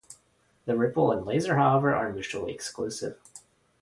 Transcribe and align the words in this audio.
The 0.65 0.75
ripple 0.75 1.11
and 1.11 1.27
laser, 1.27 1.57
however, 1.57 1.93
are 1.93 2.11
mutually 2.11 2.51
exclusive. 2.51 3.19